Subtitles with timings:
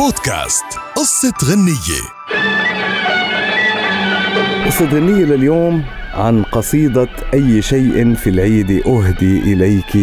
[0.00, 0.64] بودكاست.
[0.96, 2.00] قصة غنية.
[4.66, 5.84] قصة غنية لليوم
[6.14, 9.94] عن قصيدة أي شيء في العيد أهدي إليك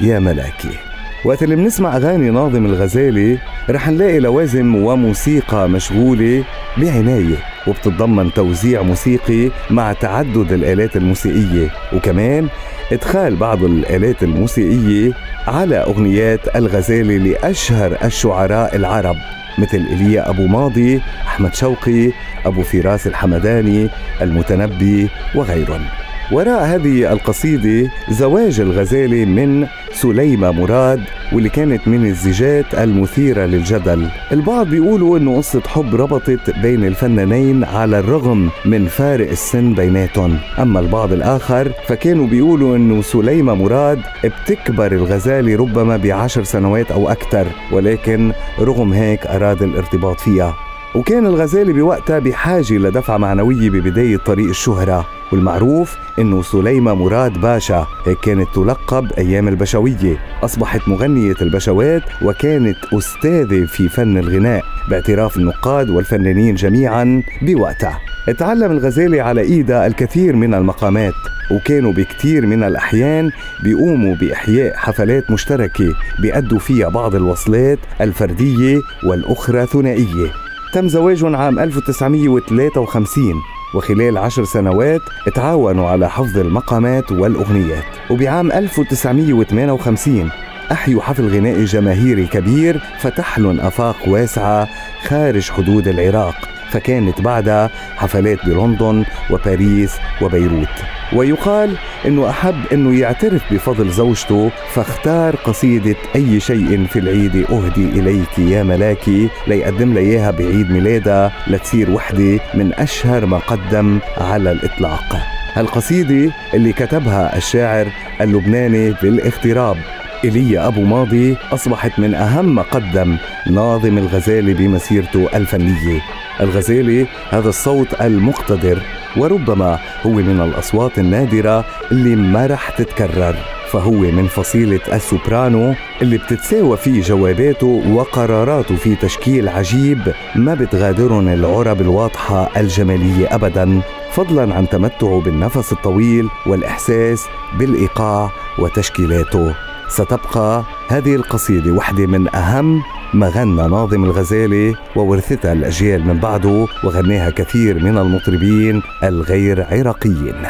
[0.00, 0.78] يا ملاكي.
[1.24, 3.38] وقت اللي بنسمع أغاني ناظم الغزالي
[3.70, 6.44] رح نلاقي لوازم وموسيقى مشغولة
[6.76, 7.36] بعناية
[7.66, 11.70] وبتتضمن توزيع موسيقي مع تعدد الآلات الموسيقية.
[11.92, 12.48] وكمان
[12.92, 15.12] إدخال بعض الآلات الموسيقية
[15.46, 19.16] على أغنيات الغزالي لأشهر الشعراء العرب
[19.58, 22.10] مثل إيليا أبو ماضي أحمد شوقي
[22.46, 23.88] أبو فراس الحمداني
[24.22, 25.84] المتنبي وغيرهم.
[26.32, 31.00] وراء هذه القصيدة زواج الغزالي من سليمة مراد
[31.32, 34.08] واللي كانت من الزيجات المثيرة للجدل.
[34.32, 40.38] البعض بيقولوا إنه قصة حب ربطت بين الفنانين على الرغم من فارق السن بيناتهم.
[40.58, 47.46] أما البعض الآخر فكانوا بيقولوا إنه سليمة مراد بتكبر الغزالي ربما بعشر سنوات أو أكثر
[47.72, 50.56] ولكن رغم هيك أراد الارتباط فيها.
[50.94, 55.17] وكان الغزالي بوقتها بحاجة لدفعة معنوية ببداية طريق الشهرة.
[55.32, 60.16] والمعروف إنه سليمة مراد باشا هيك كانت تلقب أيام البشوية.
[60.42, 68.00] أصبحت مغنية البشوات وكانت أستاذة في فن الغناء باعتراف النقاد والفنانين جميعا بوقتها.
[68.38, 71.14] تعلم الغزالي على ايدها الكثير من المقامات
[71.50, 73.30] وكانوا بكثير من الأحيان
[73.64, 80.32] بيقوموا بإحياء حفلات مشتركة بيأدوا فيها بعض الوصلات الفردية والأخرى ثنائية.
[80.74, 83.34] تم زواجهم عام 1953
[83.74, 85.00] وخلال عشر سنوات
[85.34, 87.84] تعاونوا على حفظ المقامات والأغنيات.
[88.10, 90.30] وبعام 1958
[90.72, 94.68] أحيوا حفل غنائي جماهيري كبير فتح لهم آفاق واسعة
[95.06, 96.57] خارج حدود العراق.
[96.70, 100.68] فكانت بعدها حفلات بلندن وباريس وبيروت.
[101.12, 108.38] ويقال إنه أحب إنه يعترف بفضل زوجته فاختار قصيدة أي شيء في العيد أهدي إليك
[108.38, 115.16] يا ملاكي ليقدم إياها بعيد ميلادها لتصير وحدة من أشهر ما قدم على الإطلاق.
[115.54, 117.86] هالقصيده اللي كتبها الشاعر
[118.20, 119.76] اللبناني بالإغتراب.
[120.24, 126.00] إيليا أبو ماضي أصبحت من أهم ما قدم ناظم الغزالي بمسيرته الفنية.
[126.40, 128.82] الغزالي هذا الصوت المقتدر
[129.16, 133.36] وربما هو من الأصوات النادرة اللي ما رح تتكرر.
[133.70, 141.80] فهو من فصيلة السوبرانو اللي بتتساوى فيه جواباته وقراراته في تشكيل عجيب ما بتغادرهم العرب
[141.80, 143.80] الواضحة الجمالية أبدا
[144.12, 147.26] فضلا عن تمتعه بالنفس الطويل والإحساس
[147.58, 149.67] بالإيقاع وتشكيلاته.
[149.88, 152.82] ستبقى هذه القصيدة واحدة من أهم
[153.14, 160.44] ما غنى ناظم الغزالي وورثتها الأجيال من بعده وغناها كثير من المطربين الغير عراقيين.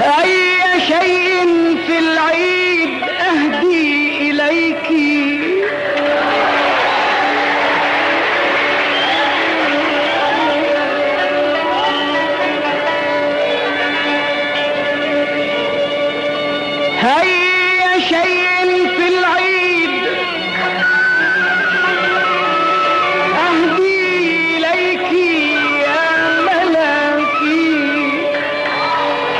[0.00, 1.46] أي شيء
[1.86, 2.63] في العيد.
[18.00, 20.04] شيء في العيد.
[23.36, 25.12] أهدي إليك
[25.86, 27.74] يا ملاكي.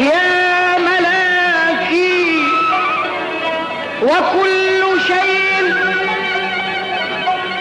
[0.00, 2.46] يا ملاكي.
[4.02, 5.74] وكل شيء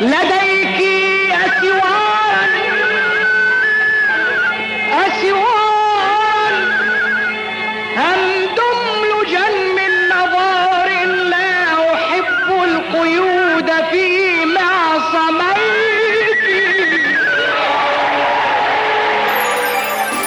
[0.02, 0.80] لديك
[1.46, 2.03] أسوان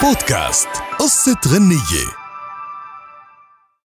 [0.03, 0.69] بودكاست
[0.99, 2.26] قصة غنية.